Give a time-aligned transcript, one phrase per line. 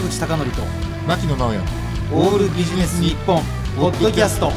[0.00, 0.62] 坂口孝則と
[1.06, 1.60] 牧野直哉。
[2.14, 3.42] オールビジネス日本
[3.76, 4.50] ポッドキャスト。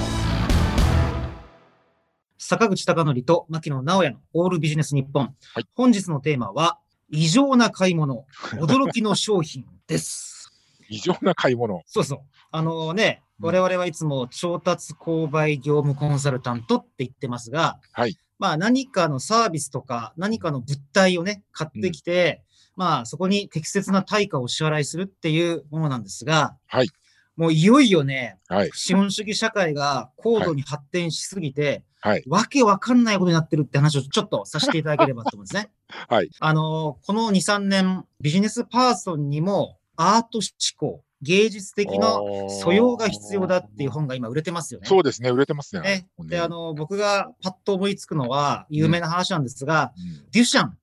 [2.37, 5.65] 坂口孝則と牧野直哉のオールビジネス日本、はい。
[5.75, 6.79] 本日のテーマは
[7.09, 8.25] 異常な買い物
[8.55, 10.49] 驚きの商品です。
[10.87, 11.81] 異常な買い物。
[11.87, 12.19] そうそう。
[12.51, 13.47] あのねうん。
[13.47, 18.17] 我々はいつも調達購買業務コンサルタントって言ってますが、はい。
[18.39, 22.43] まあ何かのサービスとか何かの物体をね、買ってきて、
[22.75, 26.87] まあそこに適切な対価をお支払いするっていうものなんですが、はい。
[27.35, 28.69] もういよいよね、はい。
[28.73, 32.23] 資本主義社会が高度に発展しすぎて、はい。
[32.27, 35.71] わけわかんないことになってるって話をちょっとさせていただければと思うんですね。
[36.09, 36.29] はい。
[36.39, 40.43] あの、この2、3年、ビジネスパーソンにもアート思
[40.77, 44.87] 考、芸術的な素養が必要だっていう本が今売れてますよね。
[44.87, 45.81] そうですね売れてますね。
[45.81, 46.07] ね。
[46.17, 50.31] 本で、あの、僕がパッと思いつくのは、有名な話なんですが、うん。
[50.31, 50.77] デュシャン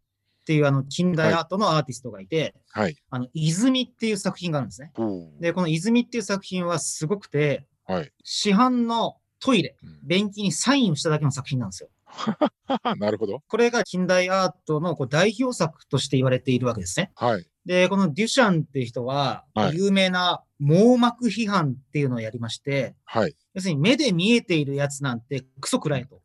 [0.50, 2.96] っていうあの、近代アートのアーティストがいて、はい。
[3.08, 4.90] あの、泉っていう作品があるんですね。
[5.38, 8.12] で、この泉っていう作品はすごくて、はい。
[8.24, 10.00] 市販のトイレ、うん。
[10.02, 11.90] 便器にサインをしただけの作品なんですよ。
[12.98, 13.44] なるほど。
[13.46, 17.12] これが近代アートのこう代表作として言われているわけですね。
[17.14, 17.46] はい。
[17.64, 19.76] で、このデュシャンっていう人は、はい。
[19.76, 23.36] 有名な網膜批判っていうのをやりまして、はい。
[23.54, 26.20] 要するに目で見えているやつなんてクソくらいと。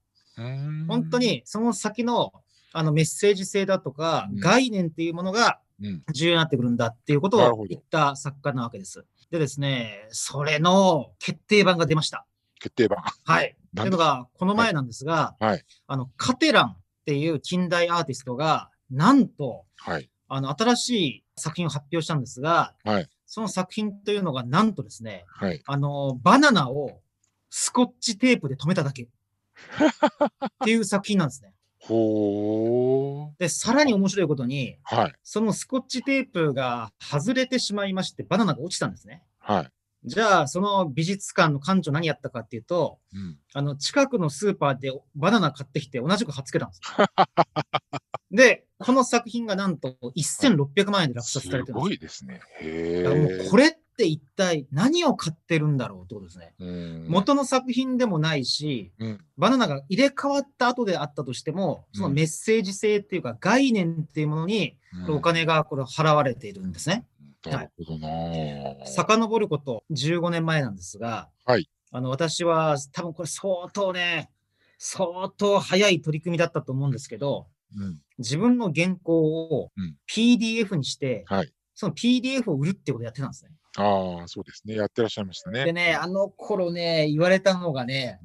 [0.88, 2.34] 本当にその先の
[2.78, 4.40] あのメッセージ性だとか、うん。
[4.40, 6.04] 概念っていうものがうん。
[6.14, 9.06] 重要になってくるんだっていうことを言った作家なわけです。
[9.32, 12.26] でですね、それの決定版が出ました。
[12.60, 13.04] 決定版。
[13.24, 13.48] はい。
[13.48, 15.64] ってないうのが、この前なんですが、はい。
[15.88, 20.10] あの、カテランっていう近代アーティストが、なんと、はい。
[20.28, 23.10] あの、新しい作品を発表したんですが、はい。
[23.26, 25.62] その作品というのが、なんとですね、はい。
[25.66, 27.02] あの、バナナを
[27.50, 29.08] スコッチテープで留めただけっ
[30.64, 31.55] ていう作品なんですね。
[31.88, 39.24] ほうで、さらに面白いことに、はいそのスコッチテープが外れてしまいまして、バナナが落ちたんですね。
[39.40, 39.72] はい
[40.08, 47.08] じゃあ、その美術館の館長何やったかっていうと、うんあの、近くのスーパーでバナナ買ってきて同じく貼っつけたんですよ。
[48.30, 52.42] で、この作品がなんと1600万円で落札されてするんですごいですねよ。
[52.62, 56.54] へだからもうえこれって一体何を買ってるんだろうってことですね。
[56.60, 57.06] うん。
[57.08, 59.26] 元の作品でもないし、うん。
[59.38, 65.16] バナナが入れ替わった後であったとしても、そのメッセージ性っていうか概念っていうものにうん。
[65.16, 67.06] お金がこれ払われているんですね。
[67.46, 71.70] なるほどなぁ遡ること15年前なんですが、はい。
[71.92, 74.30] あの私は多分これ相当ね、
[74.78, 78.00] 相当早い取り組みだったと思うんですけど、うん。
[78.18, 79.96] 自分の原稿をうん。
[80.10, 81.52] PDF にして、はい。
[81.76, 83.52] その PDF を売るってことをやってたんですね。
[83.78, 84.76] ああそうですね。
[84.76, 85.66] やってらっしゃいましたね。
[85.66, 88.20] でね、あの頃ね、言われたのがね、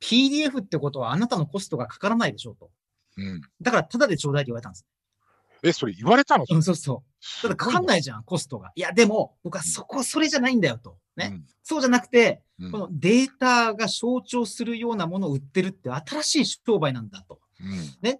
[0.00, 2.70] PDF ってことはあなたのコストがかからないでしょうと。
[3.16, 3.26] うん。
[3.26, 4.86] うんだからタダでちょうだいって言われたんです。
[5.62, 6.44] えそれ言われたの？
[6.48, 7.04] うん、そうそ
[7.42, 7.46] う。
[7.46, 8.70] だってかかんないいじゃん、コストが。
[8.74, 10.98] いや、でも、僕はそこ、それじゃないんだよと。
[11.16, 11.40] ね。
[11.62, 12.70] そうじゃなくて、うん。
[12.70, 17.40] このデータが象徴するようなものを売ってるって新しい商売なんだと。
[17.60, 18.16] うん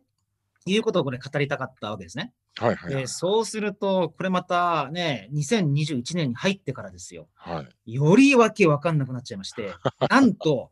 [0.66, 2.32] いうことをこれ語りたかったわけですね。
[2.56, 7.28] はいはいはいでそうすると、これまたね、2021年に入ってからですよ。
[7.34, 9.72] はいよりわけわかんなくなっちゃいまして、
[10.08, 10.70] なんと、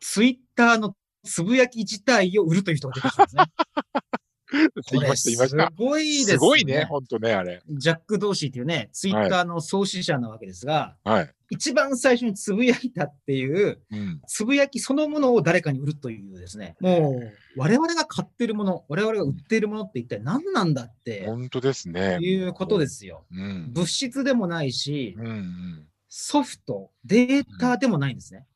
[0.00, 3.44] ツイッターのつぶやき自体を売るという人が出てきたんですね。
[4.90, 7.62] 言いました言いましたすごいですすごいね、ほんとね、あれ。
[7.70, 11.30] ジャック・ドーシーっていうね、ツイッターの創始者なわけですが、はい。
[11.50, 14.20] 一番最初につぶやいたっていう、うん。
[14.26, 22.18] つぶやきそのものを誰かに売るというですね、もう我々が買ってるもの、我々が売っているものって一体何なんだってほんとですね。
[22.20, 23.24] いうことですよ。
[23.32, 23.72] うん。
[23.72, 25.86] 物質でもないしう、んうん。
[26.08, 28.46] ソフト、データでもないんですね。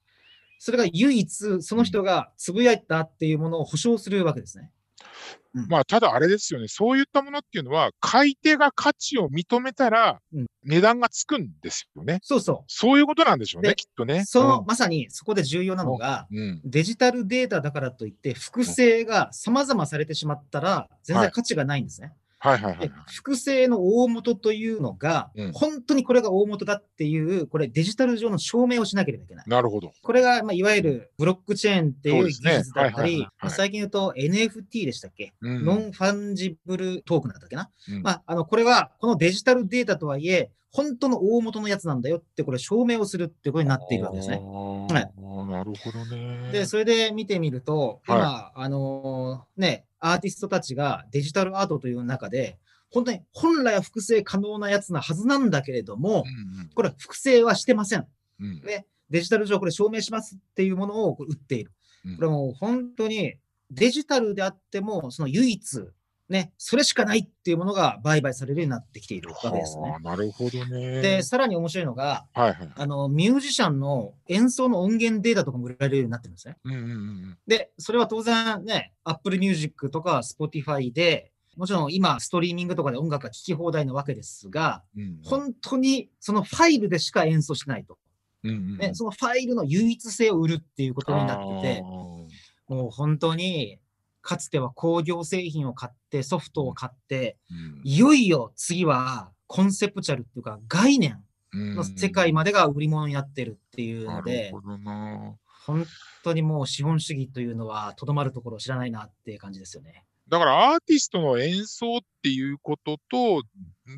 [0.59, 4.71] それが唯一その人がつぶやいたっていうものを保証するわけですね。
[5.69, 12.19] まあ、ただあれですよね、そういったものっていうのは、買い手が価値を認めたらうん、値段がつくんですよね。
[12.23, 14.21] そうそそういうことなんでしょうね、できっとね。
[14.21, 14.25] う。
[14.27, 16.27] その、まさにそこで重要なのが。
[16.65, 22.09] デジタルデータだからといって、複製が様々されてしまったら、全然価値がないんですね。
[22.09, 22.91] はいはいはいで。
[23.07, 29.45] 複製の大元というのが、うん本当にこれが大元だっていう、これデジタル上の証明をしなければいけない。
[29.47, 29.93] なるほど。
[30.03, 44.37] これが、まあ、いわゆるブロックチェーンっていう技術だったり最近言うと NFT でしたっけ、うん non-fungible token だったっけな、うんまあ、あの、これは、このデジタルデータとはいえ、本当の大元のやつなんだよって、これ証明をするってことになっているわけですね。
[44.37, 46.51] はいなるほどね。
[46.53, 52.59] で、それで見てみると、今、はあのーね、アーティストたちがデジタルアートという中で、
[52.91, 56.25] 本当に本来は複製可能なやつなはずなんだけれども、
[56.61, 58.07] うんこれ複製はしてません。
[58.41, 58.63] うん
[59.09, 61.73] デジタル上これ証明しますっていうものをこれ売っている。
[62.05, 63.35] うんこれもう本当に
[63.71, 65.89] デジタルであっても、その唯一
[66.29, 69.97] ね、それしかないっていうものが売買されるようになってきているわけですねは。
[69.97, 71.01] あなるほどね。
[71.01, 72.73] で、さらに面白いのが、はいはい。
[72.75, 76.57] あの、ミュージシャンの演奏の音源データとかも売られるようになってるんですね。
[76.65, 85.21] うんうんうんで、それは当然ね、Apple Music とか Spotify で、もちろん今、ストリーミングとかで音楽が聴き放題なわけですが、うんうん。
[85.23, 87.99] 本当にそのファイルでしか演奏しないと。
[88.43, 93.79] うんうんうんね、そのファイルの唯一性を売るっていうことになってて、もう本当に、
[94.27, 104.53] かつては工業製品を買って、ソフトを買って、うんいよいよ次はコンセプチャルっていうか概念うんの世界までが売り物になってるっていうなので。
[105.65, 105.85] 本
[106.23, 110.05] 当にもう資本主義というのはとどまるところを知らないなっていう感じですよね。
[110.29, 113.43] だからアーティストの演奏っていうことと、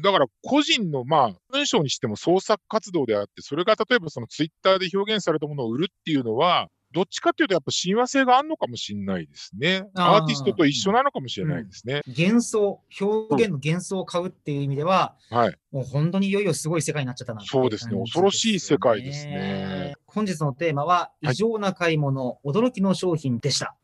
[0.02, 9.85] だから個人のまあ文章にしても創作活動であって、それが例えばそのツイッターで表現されたものを売るっていうのは、どっちかっていうとやっぱ親和性があるのかもしれないですね。
[9.94, 12.00] アーティストと一緒なのかもしれないですね。
[12.06, 15.56] 幻想、表現の幻想を買うっていう意味では、はい。
[15.70, 19.94] もう本当にいよいよすごい世界になっちゃったなっていそうですね恐ろしい世界ですね。
[20.06, 23.76] 本日のテーマは、はい異常な買い物、驚きの商品でした。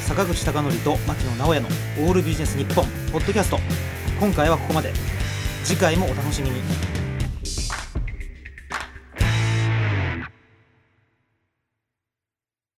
[0.00, 3.58] 坂口孝則と牧野直哉のオールビジネス日本ポッドキャスト。
[4.18, 4.92] 今回はここまで。
[5.62, 6.99] 次回もお楽しみに。